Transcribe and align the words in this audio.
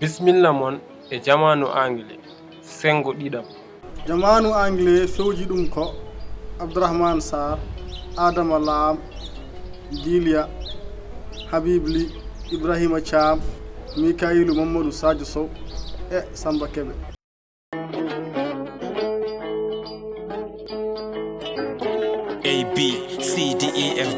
bisimilla 0.00 0.52
mon 0.52 0.78
e 1.10 1.20
jamanu 1.20 1.66
anglais. 1.82 2.20
Sengo 2.62 3.12
ɗiɗam. 3.18 3.44
Jamanu 4.06 4.48
anglais 4.54 5.06
fewji 5.16 5.44
ɗum 5.50 5.68
ko 5.74 5.84
abdourahmane 6.60 7.20
sar 7.20 7.58
adama 8.16 8.58
lam 8.58 8.96
guilia 10.04 10.48
habibli 11.50 12.02
ibrahima 12.52 13.00
thiam 13.00 13.40
mikailu 13.96 14.54
mamadou 14.54 14.92
sadio 14.92 15.24
sow 15.24 15.48
e 16.12 16.18
samba 16.34 16.66
keɓe 16.74 17.15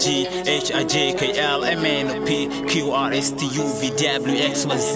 g 0.08 0.26
h 0.46 0.72
i 0.72 0.84
j 0.84 1.12
k 1.12 1.22
l 1.36 1.64
m 1.64 1.84
n 1.84 2.06
o 2.08 2.24
p 2.24 2.48
q 2.66 2.94
r 2.94 3.12
s 3.12 3.30
t 3.36 3.44
u 3.44 3.64
v 3.78 3.92
w 3.92 4.36
x 4.40 4.64
y 4.64 4.78
z. 4.78 4.94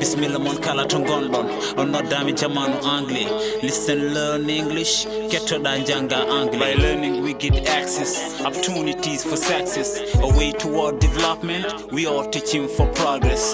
Bisimilla 0.00 0.38
moon 0.40 0.56
kala 0.56 0.86
to 0.86 0.98
gonɗon 0.98 1.46
on 1.76 1.92
noddami 1.92 2.32
jamanu 2.32 2.78
anglais. 2.96 3.28
Listen 3.62 4.14
learn 4.14 4.48
english. 4.48 5.06
Kettoɗa 5.30 5.84
jangga 5.84 6.20
anglais. 6.38 6.58
By 6.64 6.82
learning 6.82 7.20
we 7.22 7.34
get 7.34 7.68
access 7.68 8.40
opportunities 8.40 9.22
for 9.22 9.36
success. 9.36 10.00
A 10.22 10.28
way 10.38 10.52
toward 10.52 10.98
development. 10.98 11.66
We 11.92 12.06
are 12.06 12.24
teaching 12.30 12.68
for 12.68 12.86
progress. 13.00 13.44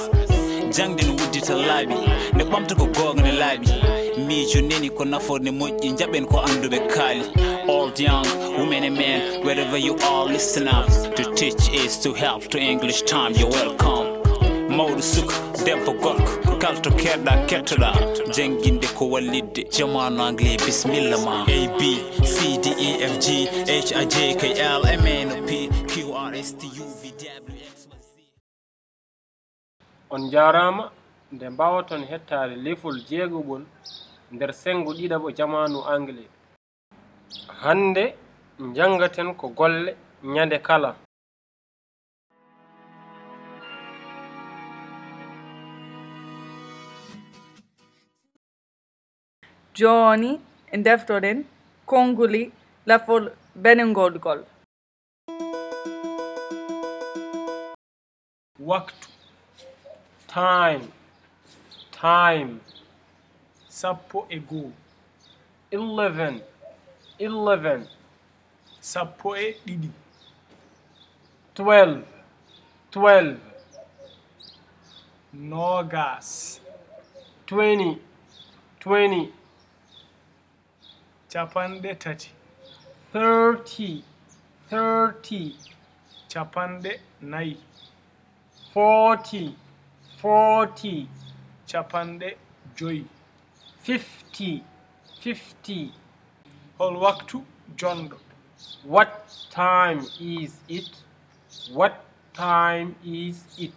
Jangde 0.77 1.03
no 1.07 1.13
wuddita 1.19 1.55
laaɓi 1.69 1.97
nde 2.35 2.45
ɓamta 2.53 2.75
ko 2.79 2.87
gonga 2.95 3.23
ne 3.23 3.33
laaɓi 3.43 3.94
miijo 4.19 4.61
neni 4.61 4.91
ko 4.91 5.05
nafoorde 5.05 5.51
moƴƴi 5.51 5.97
jaɓen 5.99 6.27
ko 6.27 6.39
annduɓe 6.41 6.79
kaali. 6.89 7.25
Old 7.69 7.99
young 7.99 8.27
women 8.59 8.85
and 8.85 8.97
men 8.97 9.43
wherever 9.45 9.79
you 9.79 9.97
are 10.03 10.27
listen 10.27 10.69
up. 10.69 10.87
To 11.17 11.23
teach 11.35 11.69
is 11.73 11.99
to 12.03 12.13
help 12.13 12.49
to 12.49 12.59
english 12.59 13.03
time 13.03 13.33
you're 13.35 13.51
welcome. 13.51 14.23
Mawɗo 14.69 15.03
suka 15.03 15.35
debbo 15.65 15.93
gorko 16.01 16.59
kalto 16.59 16.91
keɗɗa 16.91 17.47
kettoɗa. 17.49 17.93
Jangguinde 18.35 18.89
ko 18.95 19.07
wallidde 19.07 19.65
jamanu 19.71 20.23
anglais 20.23 20.57
bisimilla 20.57 21.19
ma. 21.25 21.45
A 21.49 21.69
b 21.79 22.01
c 22.25 22.59
d 22.59 22.71
e 22.79 23.03
f 23.03 23.19
g 23.19 23.49
h 23.67 23.93
i 23.93 24.05
j 24.07 24.35
k 24.35 24.53
l 24.59 24.83
m 24.87 25.07
n 25.07 25.33
o 25.33 25.47
p 25.47 25.69
q 25.89 26.15
r 26.15 26.35
s 26.35 26.53
t 26.57 26.67
u 26.67 26.85
v 27.01 27.13
w 27.13 27.57
x 27.73 27.89
on 30.11 30.31
jarama 30.31 30.91
nde 31.33 31.49
mbawaton 31.51 32.05
hettade 32.05 32.57
lefol 32.57 33.01
jeegoɓol 33.11 33.63
nder 34.35 34.51
sengo 34.63 34.91
ɗiɗaɓo 34.99 35.29
jamanu 35.39 35.79
anglais. 35.95 36.31
Hande 37.63 38.05
jangaten 38.77 39.29
ko 39.41 39.47
golle 39.59 39.91
ñande 40.35 40.59
kala. 40.67 40.91
Jooni 49.79 50.31
e 50.75 50.77
deftoɗen 50.85 51.39
konnguli 51.91 52.43
lafol 52.89 53.25
benengolgol 53.63 54.41
waktu 58.71 59.09
time 60.35 60.85
time. 62.01 62.53
sappo 63.75 64.25
e 64.31 64.39
goo. 64.39 64.73
Eleven 65.73 66.41
eleven. 67.19 67.89
Sappo 68.81 69.35
e 69.37 69.57
ɗiɗi. 69.67 69.91
Twelve 71.55 72.05
twelve. 72.93 73.41
Nogas 75.35 76.61
twenty 77.47 78.01
twenty. 78.79 79.33
Capanɗe 81.33 81.99
tati. 81.99 82.31
Thirty 83.13 84.05
thirty. 84.71 85.57
Capanɗe 86.31 86.93
nayi. 87.23 87.57
Forty 88.73 89.57
forty. 90.21 91.09
Capanɗe 91.67 92.37
joyi. 92.77 93.05
fifty 93.85 94.65
fifty. 95.21 95.93
Hol 96.79 96.97
waktu 96.97 97.45
jonɗo. 97.77 98.17
What 98.85 99.13
time 99.51 100.01
is 100.21 100.53
it? 100.69 100.91
What 101.73 101.95
time 102.33 102.95
is 103.05 103.45
it? 103.59 103.77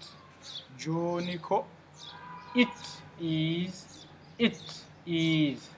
Joni 0.78 1.38
ko 1.41 1.66
it 2.56 2.78
is 3.19 4.06
it 4.40 4.62
is. 5.06 5.69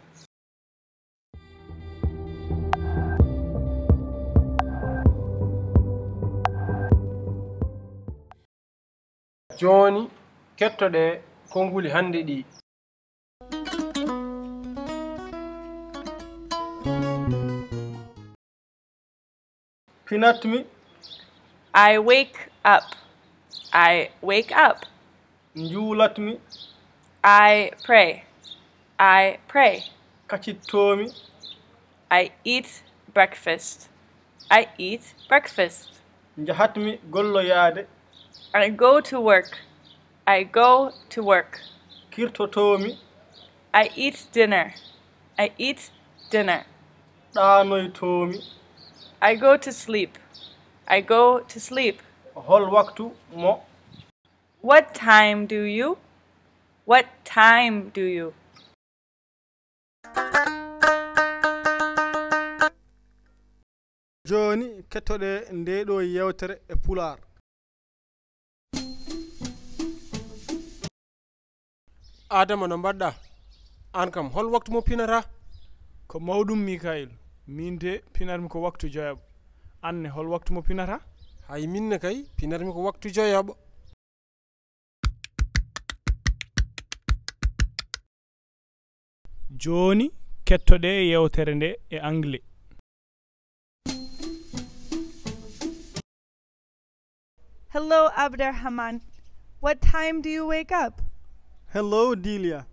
Joni 9.60 10.10
kettoɗe 10.58 11.22
konnguli 11.52 11.90
hannde 11.90 12.24
ɗi. 12.28 12.59
finatmi 20.10 20.66
I 21.74 22.00
wake 22.00 22.50
up. 22.66 22.96
I 23.74 24.10
wake 24.22 24.52
up. 24.52 24.86
njuulatmi 25.56 26.40
I 27.24 27.72
pray. 27.86 28.24
I 29.00 29.38
pray. 29.48 29.84
kacittomi 30.28 31.14
I 32.10 32.32
eat 32.44 32.84
breakfast. 33.14 33.90
I 34.50 34.68
eat 34.78 35.02
breakfast. 35.28 35.90
njahatmi 36.38 37.00
golloyaade 37.12 37.86
I 38.54 38.70
go 38.70 39.02
to 39.02 39.22
work. 39.22 39.58
I 40.26 40.44
go 40.44 40.92
to 41.10 41.24
work. 41.24 41.60
kirtotomi 42.12 42.98
I 43.74 43.92
eat 43.96 44.28
dinner. 44.34 44.74
I 45.38 45.52
eat 45.58 45.92
dinner. 46.32 46.66
ɗanoytomi 47.36 48.59
I 49.22 49.36
go 49.36 49.58
to 49.58 49.72
sleep. 49.74 50.18
I 50.88 51.02
go 51.02 51.40
to 51.42 51.60
sleep. 51.60 52.02
hol 52.36 52.70
waktu 52.72 53.12
mo 53.36 53.64
What 54.62 54.94
time 54.96 55.46
do 55.46 55.64
you? 55.64 55.98
What 56.86 57.06
time 57.26 57.90
do 57.98 58.04
you? 58.18 58.34
joni 64.30 64.68
kettoɗe 64.92 65.32
nde 65.60 65.76
ɗo 65.88 65.96
yewtere 66.16 66.56
e 66.74 66.76
pular 66.84 67.18
adama 72.40 72.68
no 72.68 72.78
mbaɗɗa 72.78 73.10
an 74.00 74.12
kam 74.12 74.28
hol 74.36 74.48
waktu 74.54 74.72
mo 74.72 74.82
pinata 74.88 75.20
ko 76.10 76.16
mawɗum 76.20 76.60
mikail 76.68 77.10
min 77.50 77.80
de 77.80 77.92
pinatmi 78.14 78.48
ko 78.48 78.62
waktu 78.62 78.88
joyoɓo 78.94 79.22
anne 79.82 80.10
hol 80.10 80.28
waktu 80.30 80.54
mo 80.54 80.62
pinata? 80.62 81.00
Hay 81.48 81.66
minne 81.68 81.98
kay 82.00 82.18
pinatmi 82.38 82.72
ko 82.74 82.84
waktu 82.84 83.10
joyoɓo 83.10 83.54
joni 89.62 90.12
kettoɗe 90.46 90.90
e 91.02 91.10
yewtere 91.12 91.56
nde 91.56 91.70
e 91.90 91.98
anglais 92.10 92.44
hello 97.74 98.10
abderrahman. 98.16 99.02
What 99.60 99.82
time 99.82 100.22
do 100.22 100.30
you 100.30 100.46
wake 100.48 100.72
up? 100.72 101.02
Hello 101.74 102.16
delia. 102.16 102.66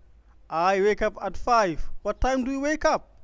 I 0.49 0.81
wake 0.81 1.01
up 1.01 1.17
at 1.21 1.35
5 1.35 1.89
what 2.03 2.21
time 2.21 2.43
do 2.43 2.51
you 2.51 2.61
wake 2.61 2.85
up? 2.85 3.16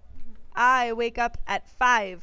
I 0.55 0.93
wake 0.93 1.17
up 1.17 1.37
at 1.47 1.67
5. 1.67 2.21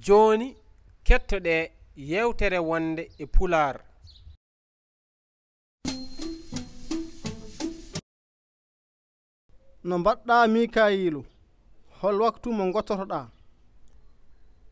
Joni 0.00 0.56
kettoɗe 1.04 1.72
yewtere 1.96 2.58
wonde 2.58 3.10
e 3.18 3.26
pular. 3.26 3.80
No 9.84 9.98
mbaɗɗa 9.98 10.46
mikayilu 10.48 11.24
hol 12.00 12.20
waktu 12.20 12.52
mo 12.52 12.72
gottotoɗa 12.72 13.30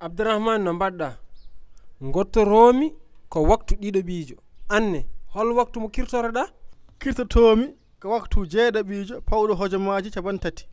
abdourahmane 0.00 0.64
no 0.64 0.72
mbaɗɗa. 0.74 1.08
Gottoromi 2.00 2.94
ko 3.28 3.42
waktu 3.42 3.74
ɗiɗo 3.80 4.00
ɓiijo 4.06 4.36
anne 4.68 5.06
hol 5.34 5.52
waktu 5.58 5.80
mo 5.80 5.88
kirtoroɗa? 5.88 6.44
kirtotomi 7.00 7.66
ko 8.00 8.06
waktu 8.10 8.38
jeeɗaɓijo 8.52 9.16
pawɗo 9.28 9.54
hojomaji 9.60 10.10
capan 10.14 10.38
tati 10.38 10.64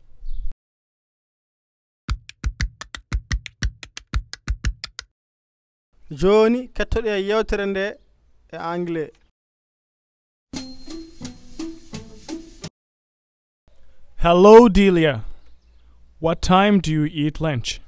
joni 6.20 6.60
kettoɗe 6.76 7.10
e 7.18 7.20
yewtere 7.28 7.66
nde 7.66 7.84
e 8.54 8.56
anglais. 8.56 9.10
Hello 14.24 14.68
delia. 14.68 15.24
What 16.18 16.40
time 16.40 16.80
do 16.80 16.90
you 16.90 17.04
eat 17.04 17.40
lunch? 17.40 17.80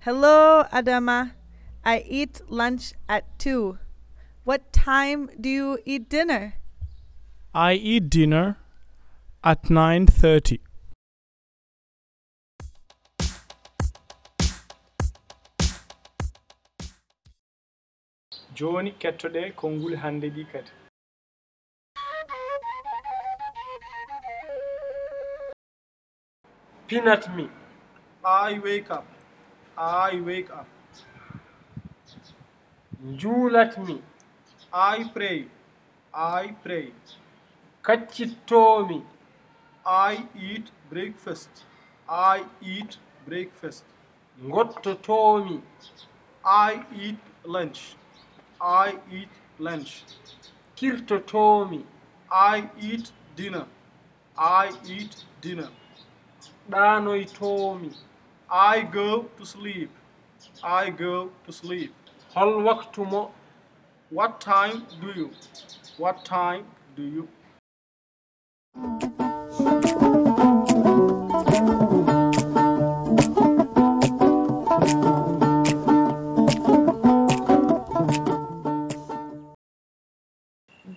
Hello 0.00 0.64
adama. 0.70 1.32
I 1.84 2.04
eat 2.06 2.40
lunch 2.48 2.92
at 3.08 3.24
2 3.38 3.78
What 4.48 4.72
time 4.72 5.28
do 5.38 5.50
you 5.50 5.78
eat 5.84 6.08
dinner? 6.08 6.54
I 7.54 7.74
eat 7.74 8.08
dinner 8.08 8.56
at 9.44 9.64
9:30. 9.64 10.60
joni 18.56 18.92
kettoɗe 19.04 19.42
konngol 19.60 19.96
hannde 20.02 20.28
ɗi 20.36 20.44
kadi. 20.52 20.72
Pinat 26.88 27.34
me. 27.36 27.50
I 28.24 28.58
wake 28.68 28.90
up. 28.90 29.06
I 29.76 30.20
wake 30.28 30.50
up. 30.50 30.68
Julat 33.24 33.76
me. 33.88 34.02
I 34.78 35.10
pray. 35.12 35.46
I 36.14 36.54
pray. 36.62 36.92
Kaccittomi. 37.82 39.02
I 39.84 40.24
eat 40.48 40.70
breakfast. 40.88 41.64
I 42.08 42.44
eat 42.62 42.96
breakfast. 43.26 43.84
Ngottotomi. 44.40 45.60
I 46.44 46.84
eat 46.94 47.18
lunch. 47.44 47.96
I 48.60 48.98
eat 49.10 49.28
lunch. 49.58 50.04
Kirtotomi. 50.76 51.82
I 52.30 52.70
eat 52.80 53.10
dinner. 53.34 53.66
I 54.36 54.70
eat 54.86 55.24
dinner. 55.40 55.70
Ɗanoytomi. 56.70 57.96
I 58.48 58.82
go 58.82 59.22
to 59.38 59.44
sleep. 59.44 59.90
I 60.62 60.90
go 60.90 61.30
to 61.46 61.52
sleep. 61.52 61.92
Hol 62.34 62.62
waktu 62.62 63.04
mo 63.10 63.32
what 64.10 64.40
time 64.40 64.86
do 65.00 65.08
you? 65.08 65.30
What 65.98 66.24
time 66.24 66.64
do 66.96 67.02
you? 67.02 67.28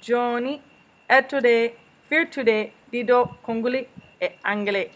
Joni 0.08 0.62
ettude 1.10 1.74
firtude 2.10 2.58
ɗiɗo 2.92 3.18
konnguli 3.46 3.82
e 4.26 4.28
anglais 4.52 4.90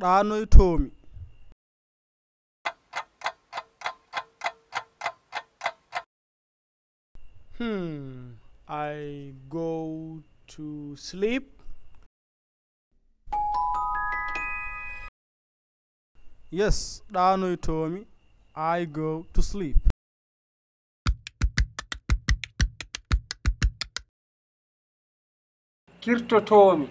ɗanoytomi 0.00 0.90
hmm. 7.58 8.32
I 8.68 9.32
go 9.48 10.22
to 10.48 10.96
sleep. 10.96 11.50
Yes 16.50 17.02
ɗanoytomi 17.12 18.06
i 18.54 18.84
go 18.86 19.26
to 19.32 19.42
sleep. 19.42 19.76
Kirtotomi 26.00 26.88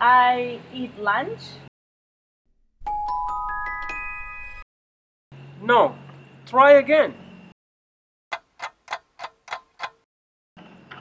I 0.00 0.60
eat 0.72 0.96
lunch. 1.00 1.42
No. 5.60 5.96
Try 6.46 6.78
again. 6.78 7.14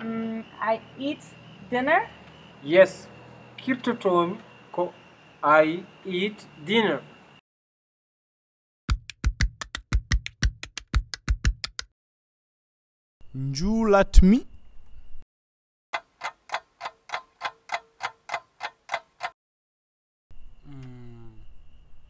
Mm, 0.02 0.44
I 0.60 0.82
eat 0.98 1.24
dinner. 1.70 2.10
Yes. 2.64 3.08
Kirtotomi 3.58 4.38
ko 4.72 4.94
I 5.44 5.86
eat 6.04 6.48
dinner. 6.66 7.02
Njulatmi. 13.36 14.57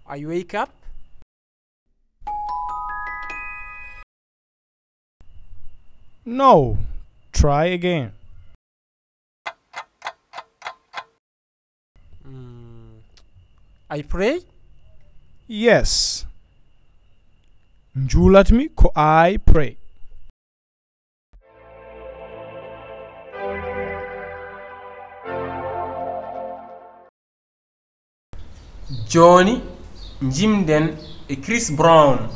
I 0.09 0.25
wake 0.25 0.54
up. 0.54 0.71
No. 6.25 6.77
Try 7.33 7.65
again. 7.65 8.13
Hmm. 12.24 13.00
I 13.89 14.01
pray? 14.01 14.39
Yes. 15.48 16.25
Njulatmi 17.95 18.69
ko 18.75 18.92
I 18.95 19.38
pray. 19.38 19.75
Johnny 29.07 29.62
jimden 30.22 30.98
e 31.28 31.36
chris 31.36 31.69
brown 31.69 32.30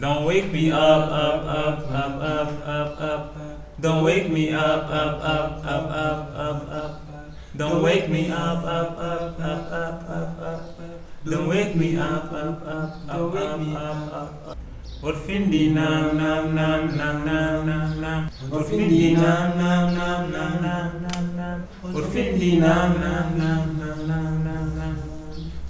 Don't 0.00 0.24
wake 0.24 0.50
me 0.50 0.72
up, 0.72 0.80
up, 0.80 1.44
up, 1.44 1.78
up, 1.90 2.22
up, 2.22 2.62
up, 2.66 3.00
up. 3.00 3.36
Don't 3.80 4.02
wake 4.02 4.30
me 4.30 4.50
up, 4.50 4.84
up, 4.88 5.20
up, 5.22 5.64
up, 5.64 5.90
up, 5.90 6.32
up, 6.38 6.72
up. 6.72 7.02
Don't 7.54 7.82
wake 7.82 8.08
me 8.08 8.30
up, 8.30 8.64
up, 8.64 8.96
up, 8.96 9.38
up, 9.38 9.72
up, 9.72 10.08
up, 10.08 10.40
up. 10.40 10.80
Don't 11.24 11.48
wake 11.48 11.76
me 11.76 11.98
up, 11.98 12.32
up, 12.32 12.62
up, 12.64 13.08
up, 13.08 13.34
up, 13.34 13.60
up, 13.76 14.46
up. 14.48 14.69
Orfindi 15.02 15.72
nam 15.72 16.16
nam 16.18 16.54
nam 16.54 16.94
nam 16.96 17.24
nam 17.24 17.66
nam 17.66 18.00
nam 18.00 18.30
Orfindi 18.52 19.14
nam 19.16 19.56
nam 19.58 19.94
nam 19.96 20.30
nam 20.30 20.60
nam 20.62 21.02
nam 21.02 21.36
nam 21.36 21.58
Orfindi 21.96 22.50
nam 22.60 23.00
nam 23.00 23.38
nam 23.38 23.78
nam 23.80 24.06
nam 24.06 24.44
nam 24.44 24.66
nam 24.76 24.96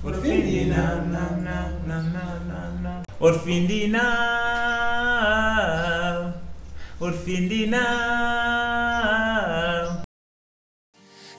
Orfindi 0.04 0.66
nam 0.66 1.12
nam 1.12 1.44
nam 1.44 1.72
nam 1.86 2.04
nam 2.12 2.38
nam 2.48 2.72
nam 2.82 3.04
Orfindi 3.20 3.80
nam 3.94 4.10
Orfindi 7.00 7.66
nam 7.70 7.86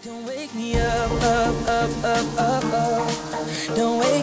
Don't 0.04 0.26
wake 0.26 0.54
me 0.56 0.76
up 0.80 1.12
up 1.12 1.68
up 1.68 1.92
up 2.04 2.40
up 2.40 2.64
up 2.74 3.12
Don't 3.76 4.00
wake 4.00 4.21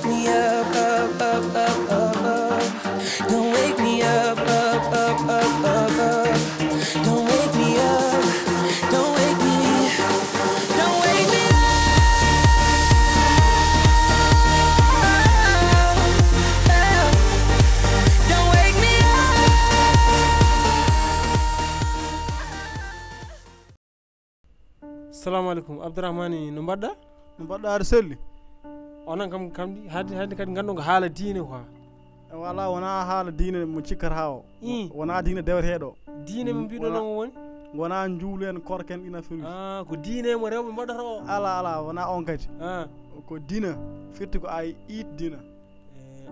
assalamu 25.28 25.50
aleykum 25.50 25.80
abdourahmani 25.82 26.50
no 26.50 26.62
mbaɗɗa? 26.62 26.90
No 27.38 27.44
mbaɗɗa 27.44 27.68
aɗa 27.74 27.84
selli. 27.84 28.16
Onon 29.06 29.30
kam 29.30 29.50
kamɗi 29.50 29.88
hadde 29.88 30.12
hadde 30.16 30.34
kadi 30.36 30.52
gandu 30.54 30.74
ko 30.74 30.80
haala 30.82 31.08
diine 31.08 31.40
quoi. 31.42 31.60
Wala 32.32 32.68
wona 32.70 33.04
haala 33.08 33.30
diine 33.30 33.64
mo 33.66 33.80
cikkata 33.82 34.30
o. 34.30 34.44
I? 34.62 34.88
Wona 34.94 35.22
diine 35.22 35.42
deweteɗo 35.42 35.94
diine 36.26 36.52
mo 36.52 36.60
mbiɗon 36.64 36.96
on 36.96 37.16
woni? 37.16 37.32
wona 37.76 38.08
juulu 38.08 38.46
en 38.48 38.60
korken 38.60 39.04
ina 39.06 39.20
ɗina 39.20 39.22
firwi 39.22 39.44
ah, 39.46 39.84
ko 39.88 39.96
diine 39.96 40.36
mo 40.40 40.48
rewɓe 40.48 40.72
mbaɗata 40.72 41.02
o? 41.02 41.20
Ala 41.28 41.58
ala 41.58 41.82
wona 41.82 42.08
on 42.08 42.24
kadi. 42.24 42.48
Ah. 42.60 42.86
Ko 43.28 43.38
dina 43.38 43.76
firti 44.16 44.38
ko 44.40 44.46
ay 44.48 44.74
iit 44.88 45.08
dina 45.16 45.36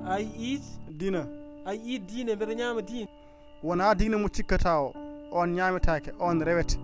ay 0.08 0.24
iit 0.40 0.62
dina 0.98 1.26
ay 1.66 1.76
iit 1.84 2.02
diine 2.08 2.34
mbeɗa 2.34 2.54
ñaama 2.54 2.80
diine. 2.82 3.08
Wona 3.62 3.94
diine 3.94 4.16
mo 4.16 4.28
cikkata 4.28 4.80
o 4.80 4.92
on 5.32 5.52
ñaametake 5.52 6.12
on 6.18 6.40
rewete. 6.40 6.78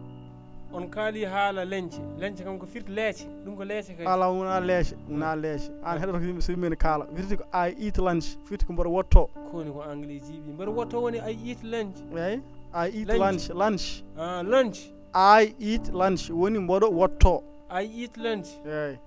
on 0.73 0.89
kaali 0.89 1.25
haala 1.25 1.65
leñce. 1.65 2.01
Leñce 2.19 2.45
kam 2.45 2.59
ko 2.59 2.67
firti 2.67 2.93
leece. 2.93 3.27
Ɗum 3.45 3.57
ko 3.57 3.65
leece 3.65 3.95
kadi 3.97 4.07
ala 4.07 4.27
wona 4.29 4.61
leece 4.61 4.95
wona 5.11 5.37
leece. 5.37 5.71
An 5.85 5.99
heɗata 5.99 6.19
ko 6.19 6.25
yimɓe 6.25 6.43
so 6.43 6.53
yimɓene 6.53 6.77
kaala. 6.77 7.07
Firti 7.15 7.37
ko 7.37 7.45
i 7.53 7.75
eat 7.79 7.99
lunch 7.99 8.25
firti 8.45 8.67
ko 8.67 8.73
mbaɗa 8.73 8.91
wotto. 8.91 9.31
Koni 9.51 9.71
ko 9.73 9.83
anglais 9.83 10.23
jiiɓi 10.23 10.53
mbaɗa 10.55 10.75
wotto 10.75 11.03
woni 11.03 11.19
i 11.19 11.51
eat 11.51 11.63
lunch. 11.63 11.97
Eyyi 12.15 12.43
i 12.73 12.89
eat 12.89 13.09
lunch. 13.09 13.51
lunch 13.51 14.03
lunch. 14.45 14.79
I 15.15 15.55
eat 15.59 15.93
lunch 15.93 16.31
woni 16.31 16.59
mboɗo 16.59 16.91
wotto. 16.91 17.43
I 17.71 17.85
eat 17.85 18.17
lunch. 18.17 18.49
Eyyi 18.67 18.99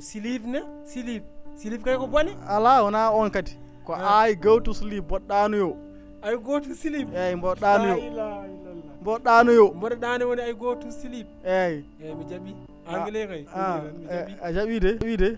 silive 0.00 0.46
ne 0.46 0.60
silive 0.84 1.24
silive 1.54 1.82
kay 1.84 1.96
ko 1.96 2.06
bone? 2.06 2.36
Ala 2.48 2.82
wona 2.82 3.12
on 3.12 3.30
kadi. 3.30 3.52
Ko 3.84 3.94
i 3.94 4.34
go 4.34 4.60
to 4.60 4.74
sleep 4.74 5.04
mboɗɗanoyo 5.04 5.76
ay 6.22 6.36
go 6.36 6.60
to 6.60 6.74
sleep. 6.74 7.08
Eyyi 7.14 7.34
mboɗɗanoyo 7.36 8.67
mboɗo 9.08 9.22
ɗanoyo. 9.24 9.66
Mboɗo 9.74 9.96
ɗano 10.02 10.28
woni 10.28 10.42
ay 10.42 10.54
goto 10.54 10.90
slip 10.90 11.26
eyyi 11.44 11.84
eyyi 12.02 12.14
mi 12.18 12.24
jaaɓi 12.30 12.52
anglais 12.86 13.26
kay 13.30 13.44
a 14.42 14.52
jaaɓi 14.54 14.80
de 14.80 14.90
wi 15.04 15.16
de 15.16 15.28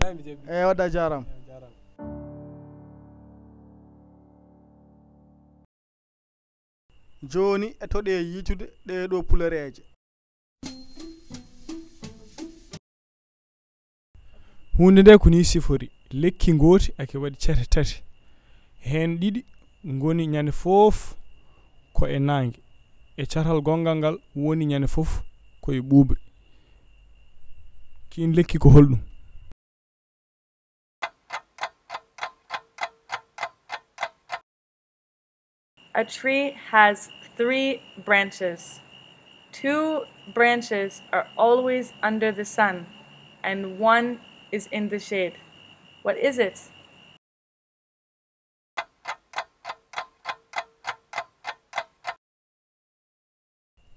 eyyi 0.51 0.65
wadde 0.67 0.83
a 0.83 0.87
e, 0.87 0.89
jarama 0.89 1.25
joni 7.23 7.67
e 7.79 7.85
toɗe 7.87 8.11
yitude 8.33 8.65
ɗeɗo 8.87 9.23
pulereje. 9.23 9.83
Hunde 14.77 15.01
nde 15.01 15.17
ko 15.17 15.29
ni 15.29 15.43
sifori 15.45 15.91
lekki 16.11 16.53
gooti 16.53 16.93
ake 16.97 17.17
waɗi 17.17 17.37
cete 17.37 17.65
tati. 17.69 18.03
Hen 18.79 19.17
ɗiɗi 19.19 19.45
goni 19.99 20.27
ñande 20.27 20.51
foof 20.51 21.15
ko 21.93 22.07
e 22.07 22.19
nangue 22.19 22.59
e 23.21 23.25
caatal 23.31 23.61
gongal 23.61 23.95
ngal 24.01 24.15
woni 24.43 24.65
ñande 24.71 24.87
foof 24.93 25.11
koye 25.63 25.81
ɓuɓri 25.89 26.19
kin 28.11 28.31
lekki 28.37 28.57
ko 28.63 28.69
holɗum 28.75 29.01
A 35.93 36.03
tree 36.05 36.45
has 36.71 37.09
three 37.37 37.81
branches. 38.05 38.79
Two 39.51 40.05
branches 40.33 41.01
are 41.11 41.27
always 41.37 41.91
under 42.01 42.31
the 42.31 42.45
sun, 42.45 42.87
and 43.43 43.77
one 43.77 44.07
is 44.51 44.67
in 44.71 44.87
the 44.87 44.99
shade. 44.99 45.35
What 46.01 46.17
is 46.17 46.39
it? 46.39 46.57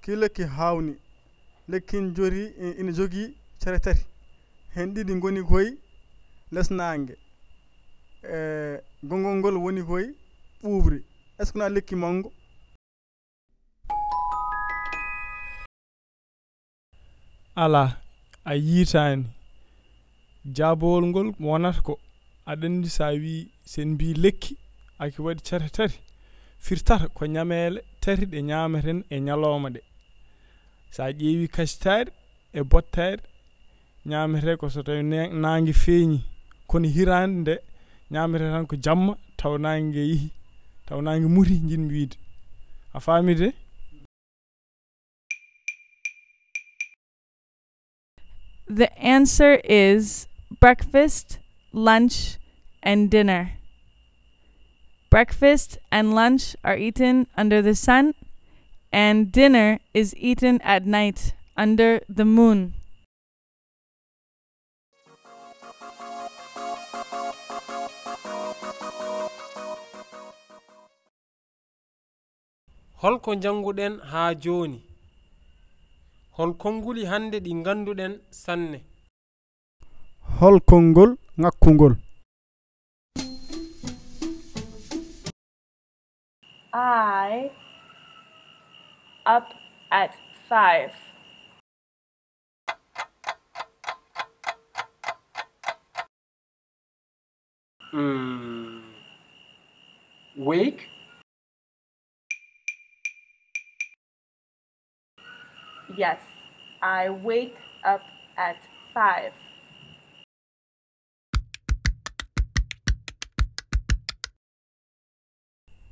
ki 0.05 0.17
lekki 0.21 0.45
hawni 0.57 0.95
lekkin 1.73 2.15
jori 2.17 2.43
e, 2.65 2.71
ina 2.81 2.93
jogii 2.93 3.29
cere 3.59 3.79
tati. 3.81 4.05
Hen 4.75 4.93
ɗiɗi 4.95 5.15
goni 5.21 5.43
koye 5.51 5.71
lesnague 6.53 7.15
e 8.23 8.81
gongol 9.09 9.37
ngol 9.39 9.57
woni 9.65 9.83
koye 9.89 10.09
ɓuuɓri. 10.63 10.99
Est 11.39 11.47
ce 11.47 11.53
que 11.53 11.59
na 11.59 11.69
lekki 11.69 11.97
manggo 11.97 12.33
ala 17.57 17.83
a 18.45 18.53
yiitani 18.57 19.25
jaabowol 20.57 21.05
ngol 21.07 21.29
wonata 21.41 21.81
ko 21.81 21.99
aɗa 22.47 22.67
anndi 22.67 22.89
so 22.91 23.05
wi 23.23 23.51
sen 23.65 23.89
mbi 23.95 24.15
lekki 24.15 24.59
aki 24.99 25.23
waɗi 25.23 25.41
cere 25.49 25.69
tati. 25.71 25.99
Firtata 26.59 27.09
ko 27.09 27.25
ñameele 27.27 27.81
tati 28.01 28.27
ɗe 28.27 28.39
ñameten 28.43 29.05
e 29.11 29.17
ñalooma 29.21 29.71
ɗe. 29.71 29.81
sa 30.95 31.11
ƴeewi 31.11 31.49
kasitari 31.49 32.11
e 32.53 32.61
bottari 32.63 33.23
ñamete 34.07 34.57
ko 34.61 34.69
so 34.71 34.81
tawi 34.87 35.03
nangue 35.03 35.73
feeñi 35.83 36.19
kono 36.71 36.87
hirande 36.89 37.35
nde 37.41 37.55
ñamete 38.13 38.47
tan 38.53 38.67
ko 38.71 38.77
jamma 38.85 39.13
taw 39.37 39.55
nangue 39.59 39.89
ngue 39.91 40.03
yeehi 40.11 40.29
taw 40.87 41.01
nangue 41.03 41.29
muti 41.35 41.55
jinmi 41.69 41.89
wiide 41.95 42.17
a 42.95 43.01
faami 43.01 43.35
de 43.35 43.49
The 48.67 48.89
answer 48.99 49.61
is 49.65 50.27
breakfast, 50.61 51.39
lunch, 51.73 52.39
and 52.83 53.11
dinner. 53.11 53.59
Breakfast 55.11 55.79
and 55.93 56.15
lunch 56.15 56.57
are 56.65 56.77
eaten 56.79 57.27
under 57.37 57.61
the 57.61 57.75
sun 57.75 58.15
and 58.95 59.33
dinner 59.33 59.81
is 59.93 60.15
eaten 60.17 60.61
at 60.63 60.87
night 60.87 61.35
under 61.57 62.01
the 62.09 62.25
moon. 62.25 62.75
holko 73.05 73.35
janguɗen 73.43 73.95
haa 74.11 74.31
jooni. 74.43 74.79
Hol 76.37 76.53
konnguli 76.63 77.03
hannde 77.11 77.39
ɗi 77.45 77.53
ngannduɗen 77.61 78.13
sanne. 78.43 78.79
Hol 80.39 80.57
konngol 80.71 81.11
ŋakkungol 81.43 81.93
i 86.75 87.64
up 89.27 89.55
at 89.91 90.15
five. 90.49 90.93
Mm. 97.93 98.83
Wake? 100.37 100.89
Yes, 105.97 106.21
I 106.83 107.09
wake 107.11 107.57
up 107.85 108.01
at 108.37 108.57
five. 108.93 109.33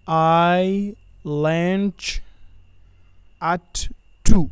I 0.09 0.97
lunch 1.23 2.21
at 3.43 3.89
2 4.23 4.51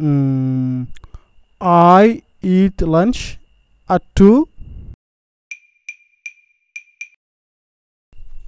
mm, 0.00 0.86
I 1.60 2.22
eat 2.40 2.80
lunch 2.80 3.38
at 3.88 4.02
2 4.14 4.48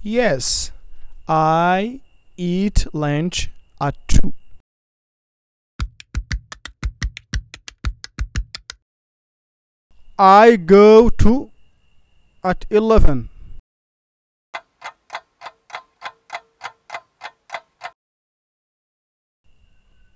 Yes, 0.01 0.71
I 1.27 1.99
eat 2.37 2.87
lunch 2.93 3.51
at 3.81 3.95
2 4.07 4.33
I 10.17 10.55
go 10.55 11.09
to 11.09 11.51
at 12.41 12.65
11 12.69 13.29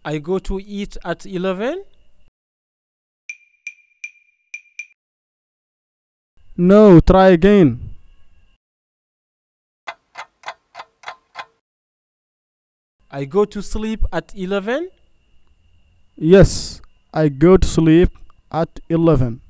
I 0.03 0.17
go 0.17 0.39
to 0.39 0.59
eat 0.59 0.97
at 1.05 1.25
11? 1.25 1.83
No, 6.57 6.99
try 6.99 7.29
again. 7.29 7.91
I 13.11 13.25
go 13.25 13.45
to 13.45 13.61
sleep 13.61 14.03
at 14.11 14.33
11? 14.35 14.89
Yes, 16.15 16.81
I 17.13 17.29
go 17.29 17.57
to 17.57 17.67
sleep 17.67 18.09
at 18.51 18.79
11. 18.89 19.41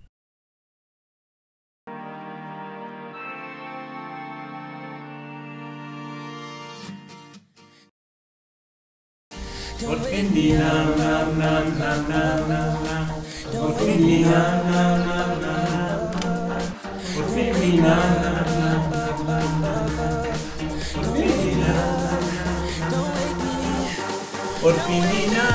Por 24.61 24.75
fin 24.81 25.01
dina, 25.09 25.47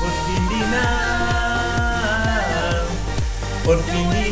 por 0.00 0.10
fin 0.24 0.48
dina, 0.48 0.84
por 3.64 3.78
fin 3.82 4.10
dina. 4.10 4.29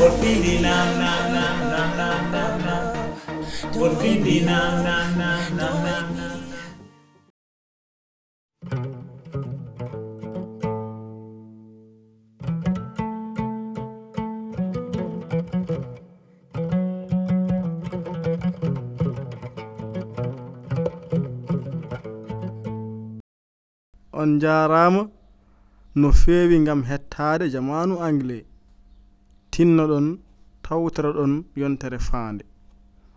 por 0.00 0.12
na 0.64 0.76
na 1.00 1.12
na 1.34 1.44
na 1.68 1.84
na 2.00 2.10
na 2.32 2.44
na 2.64 2.76
na 4.48 4.58
na 4.88 4.96
na 5.18 5.68
na 5.84 5.98
na 6.16 6.28
on 24.12 24.40
jarama 24.40 25.10
no 25.94 26.12
feewi 26.12 26.64
gam 26.64 26.84
hettade 26.84 27.50
jamanu 27.50 28.00
anglais. 28.08 28.49
tinnoɗon 29.52 30.18
tawtoraɗon 30.64 31.44
yontere 31.56 31.98
faande. 31.98 32.44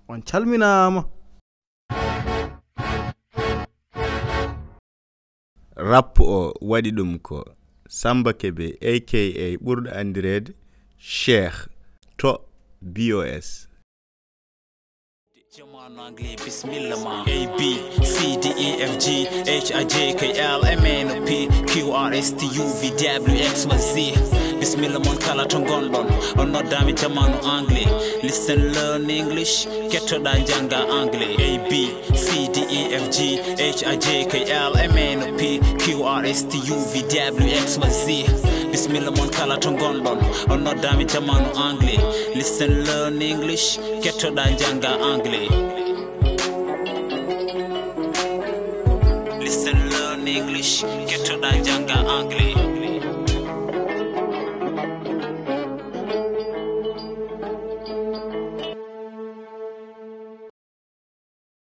On 0.10 0.22
calminama 0.22 1.02
rappo 5.76 6.24
o 6.24 6.54
waɗi 6.62 6.92
ɗum 6.98 7.20
ko 7.20 7.46
samba 7.88 8.34
kebe 8.34 8.78
aka 8.82 9.20
ɓurɗo 9.64 9.90
andirede 10.00 10.54
cheikh 11.00 11.68
to 12.18 12.32
bos 12.82 13.68
jamanu 15.56 16.02
anglais 16.02 16.36
bisimilla 16.44 16.96
ma 17.04 17.24
a 17.26 17.48
b 17.58 17.60
c 18.02 18.38
d 18.42 18.46
e 18.58 18.70
f 18.82 18.98
g 18.98 19.28
h 19.46 19.72
i 19.72 19.84
j 19.86 20.14
k 20.20 20.34
l 20.34 20.62
m 20.66 20.86
n 20.86 21.08
o 21.12 21.26
p 21.26 21.48
q 21.70 21.94
r 21.94 22.14
s 22.14 22.34
t 22.34 22.46
u 22.46 22.66
v 22.80 22.90
w 22.90 23.38
x 23.54 23.66
y 23.66 23.78
z. 23.78 24.43
bisimilla 24.64 25.00
moon 25.06 25.18
kala 25.18 25.46
to 25.46 25.60
gonɗon 25.70 26.08
on 26.40 26.48
noddami 26.54 26.94
jamanu 27.02 27.38
anglais. 27.56 27.90
Listen 28.24 28.62
learn 28.76 29.10
english. 29.10 29.56
Kettoɗa 29.92 30.34
jangga 30.48 30.80
anglais. 31.00 31.36
A 31.48 31.50
b 31.70 31.72
c 32.24 32.48
d 32.56 32.58
e 32.80 32.82
f 33.04 33.06
g 33.16 33.18
h 33.60 33.84
i 33.94 33.96
j 34.06 34.08
k 34.32 34.34
l 34.72 34.74
m 34.96 34.98
n 34.98 35.20
o 35.26 35.28
p 35.40 35.60
q 35.84 35.84
r 36.22 36.24
s 36.40 36.42
t 36.52 36.54
u 36.74 36.78
v 36.92 36.94
w 37.12 37.48
x 37.66 37.78
y 37.78 37.92
z. 38.04 38.08
Bisimilla 38.72 39.12
moon 39.18 39.30
kala 39.38 39.58
to 39.60 39.70
gonɗon 39.82 40.20
on 40.52 40.60
noddami 40.66 41.06
jamanu 41.12 41.50
anglais. 41.68 42.02
Listen 42.40 42.72
learn 42.88 43.22
english. 43.22 43.68
Kettoɗa 44.04 44.46
jangga 44.60 44.92
anglais. 45.12 45.83